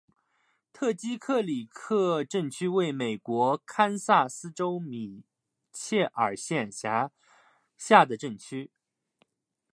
[0.73, 5.23] 特基克里克镇区为美国堪萨斯州米
[5.71, 7.11] 切尔县辖
[7.77, 8.71] 下的镇区。